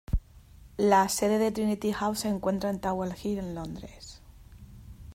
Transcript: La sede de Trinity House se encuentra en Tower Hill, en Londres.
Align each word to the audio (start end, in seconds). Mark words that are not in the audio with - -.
La 0.77 1.07
sede 1.09 1.37
de 1.37 1.51
Trinity 1.51 1.91
House 1.93 2.21
se 2.21 2.27
encuentra 2.27 2.71
en 2.71 2.79
Tower 2.81 3.15
Hill, 3.23 3.37
en 3.37 3.53
Londres. 3.53 4.19